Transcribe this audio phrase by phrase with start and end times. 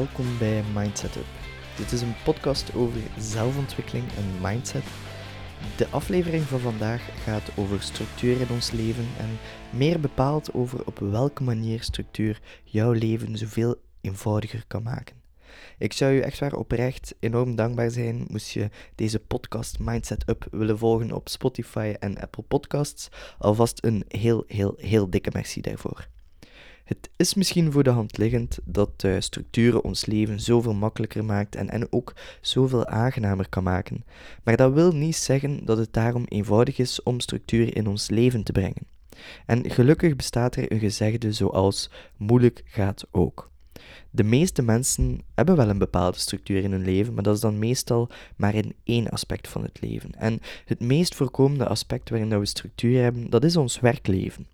[0.00, 1.26] welkom bij Mindset Up.
[1.76, 4.82] Dit is een podcast over zelfontwikkeling en mindset.
[5.76, 9.38] De aflevering van vandaag gaat over structuur in ons leven en
[9.70, 15.16] meer bepaald over op welke manier structuur jouw leven zoveel eenvoudiger kan maken.
[15.78, 20.46] Ik zou je echt waar oprecht enorm dankbaar zijn moest je deze podcast Mindset Up
[20.50, 23.08] willen volgen op Spotify en Apple Podcasts.
[23.38, 26.08] Alvast een heel, heel, heel dikke merci daarvoor.
[26.90, 31.70] Het is misschien voor de hand liggend dat structuren ons leven zoveel makkelijker maakt en,
[31.70, 34.04] en ook zoveel aangenamer kan maken.
[34.44, 38.42] Maar dat wil niet zeggen dat het daarom eenvoudig is om structuur in ons leven
[38.42, 38.86] te brengen.
[39.46, 43.49] En gelukkig bestaat er een gezegde zoals moeilijk gaat ook.
[44.10, 47.58] De meeste mensen hebben wel een bepaalde structuur in hun leven, maar dat is dan
[47.58, 50.10] meestal maar in één aspect van het leven.
[50.18, 54.46] En het meest voorkomende aspect waarin we structuur hebben, dat is ons werkleven.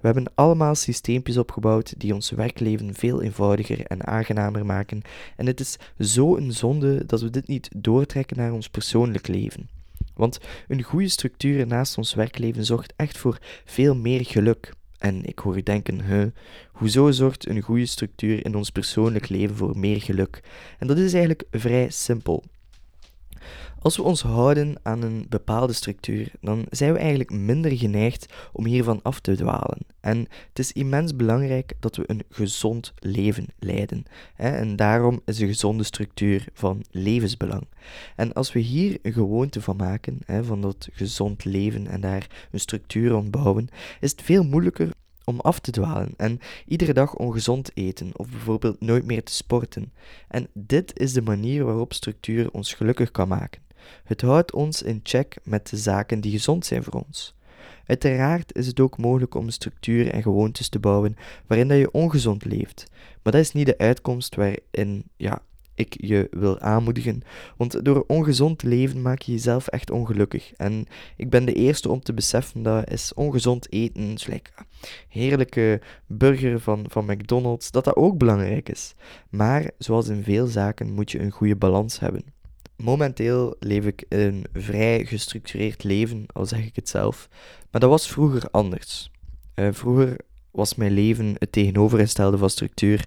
[0.00, 5.02] We hebben allemaal systeempjes opgebouwd die ons werkleven veel eenvoudiger en aangenamer maken,
[5.36, 9.68] en het is zo een zonde dat we dit niet doortrekken naar ons persoonlijk leven.
[10.14, 14.72] Want een goede structuur naast ons werkleven zorgt echt voor veel meer geluk.
[14.98, 16.26] En ik hoor u denken, huh,
[16.72, 20.40] hoezo zorgt een goede structuur in ons persoonlijk leven voor meer geluk?
[20.78, 22.44] En dat is eigenlijk vrij simpel.
[23.78, 28.64] Als we ons houden aan een bepaalde structuur, dan zijn we eigenlijk minder geneigd om
[28.66, 29.78] hiervan af te dwalen.
[30.00, 34.04] En het is immens belangrijk dat we een gezond leven leiden.
[34.36, 37.66] En daarom is een gezonde structuur van levensbelang.
[38.16, 42.60] En als we hier een gewoonte van maken, van dat gezond leven en daar een
[42.60, 43.68] structuur rond bouwen,
[44.00, 44.90] is het veel moeilijker
[45.26, 49.92] om af te dwalen en iedere dag ongezond eten of bijvoorbeeld nooit meer te sporten.
[50.28, 53.62] En dit is de manier waarop structuur ons gelukkig kan maken.
[54.04, 57.34] Het houdt ons in check met de zaken die gezond zijn voor ons.
[57.86, 61.16] Uiteraard is het ook mogelijk om structuren en gewoontes te bouwen
[61.46, 62.86] waarin dat je ongezond leeft,
[63.22, 65.42] maar dat is niet de uitkomst waarin ja,
[65.76, 67.22] ik je wil aanmoedigen,
[67.56, 70.52] want door ongezond leven maak je jezelf echt ongelukkig.
[70.56, 74.40] En ik ben de eerste om te beseffen dat is ongezond eten, zoals
[75.08, 78.94] heerlijke burger van, van McDonald's, dat dat ook belangrijk is.
[79.30, 82.24] Maar zoals in veel zaken moet je een goede balans hebben.
[82.76, 87.28] Momenteel leef ik een vrij gestructureerd leven, al zeg ik het zelf.
[87.70, 89.10] Maar dat was vroeger anders.
[89.54, 90.16] Uh, vroeger
[90.50, 93.04] was mijn leven het tegenovergestelde van structuur.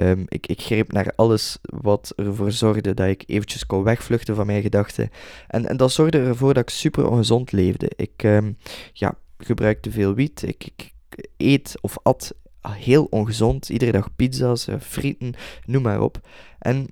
[0.00, 4.46] Um, ik, ik greep naar alles wat ervoor zorgde dat ik eventjes kon wegvluchten van
[4.46, 5.10] mijn gedachten.
[5.46, 7.90] En, en dat zorgde ervoor dat ik super ongezond leefde.
[7.96, 8.56] Ik um,
[8.92, 10.42] ja, gebruikte veel wiet.
[10.42, 10.92] Ik, ik
[11.36, 12.34] eet of at
[12.68, 13.68] heel ongezond.
[13.68, 16.20] Iedere dag pizza's, eh, frieten, noem maar op.
[16.58, 16.88] En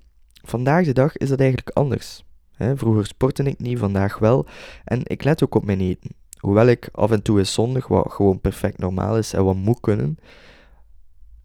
[0.47, 2.25] Vandaag de dag is dat eigenlijk anders.
[2.75, 4.47] vroeger sportte ik niet, vandaag wel.
[4.85, 6.11] En ik let ook op mijn eten.
[6.39, 9.81] Hoewel ik af en toe is zondig, wat gewoon perfect normaal is en wat moet
[9.81, 10.19] kunnen,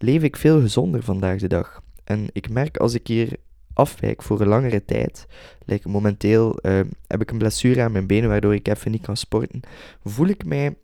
[0.02, 1.82] leef ik veel gezonder vandaag de dag.
[2.04, 3.38] En ik merk als ik hier
[3.74, 5.28] afwijk voor een langere tijd,
[5.84, 9.62] momenteel uh, heb ik een blessure aan mijn benen waardoor ik even niet kan sporten,
[10.04, 10.76] voel ik mij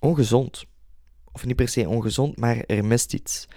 [0.00, 0.64] ongezond.
[1.36, 3.48] Of niet per se ongezond, maar er mist iets.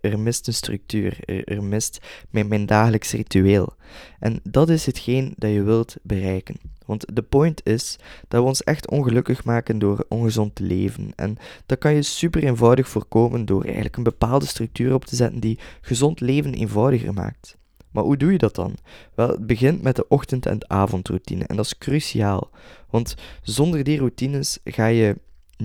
[0.00, 2.00] Er mist een structuur, er, mist
[2.30, 3.74] mijn, mijn dagelijks ritueel.
[4.18, 6.56] En dat is hetgeen dat je wilt bereiken.
[6.86, 7.98] Want de point is
[8.28, 11.12] dat we ons echt ongelukkig maken door ongezond te leven.
[11.16, 15.40] En dat kan je super eenvoudig voorkomen door eigenlijk een bepaalde structuur op te zetten
[15.40, 17.56] die gezond leven eenvoudiger maakt.
[17.90, 18.76] Maar hoe doe je dat dan?
[19.14, 21.44] Wel, het begint met de ochtend- en avondroutine.
[21.44, 22.50] En dat is cruciaal.
[22.90, 25.16] Want zonder die routines ga je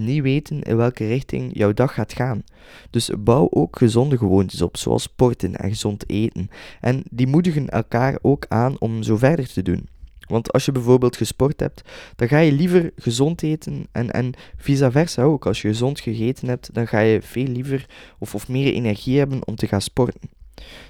[0.03, 2.43] niet weten in welke richting jouw dag gaat gaan.
[2.89, 6.49] Dus bouw ook gezonde gewoontes op, zoals sporten en gezond eten.
[6.81, 9.87] En die moedigen elkaar ook aan om zo verder te doen.
[10.27, 11.81] Want als je bijvoorbeeld gesport hebt,
[12.15, 15.45] dan ga je liever gezond eten en, en vice versa ook.
[15.45, 17.85] Als je gezond gegeten hebt, dan ga je veel liever
[18.19, 20.38] of, of meer energie hebben om te gaan sporten.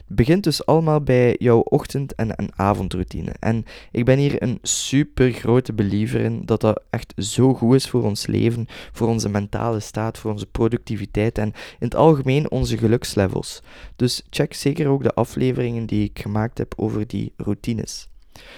[0.07, 3.31] Het begint dus allemaal bij jouw ochtend- en, en avondroutine.
[3.39, 7.89] En ik ben hier een super grote believer in dat dat echt zo goed is
[7.89, 12.77] voor ons leven, voor onze mentale staat, voor onze productiviteit en in het algemeen onze
[12.77, 13.61] gelukslevels.
[13.95, 18.09] Dus check zeker ook de afleveringen die ik gemaakt heb over die routines.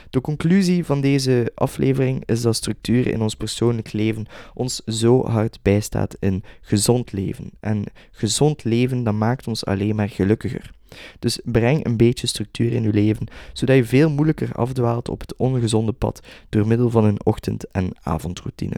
[0.10, 5.60] De conclusie van deze aflevering is dat structuur in ons persoonlijk leven ons zo hard
[5.62, 7.50] bijstaat in gezond leven.
[7.60, 10.72] En gezond leven, dat maakt ons alleen maar gelukkiger.
[11.20, 15.36] Dus breng een beetje structuur in je leven, zodat je veel moeilijker afdwaalt op het
[15.36, 18.76] ongezonde pad door middel van een ochtend- en avondroutine.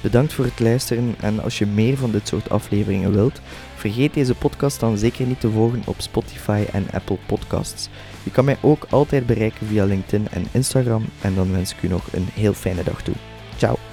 [0.00, 3.40] Bedankt voor het luisteren en als je meer van dit soort afleveringen wilt,
[3.76, 7.88] vergeet deze podcast dan zeker niet te volgen op Spotify en Apple Podcasts.
[8.22, 11.88] Je kan mij ook altijd bereiken via LinkedIn en Instagram en dan wens ik u
[11.88, 13.14] nog een heel fijne dag toe.
[13.56, 13.87] Ciao!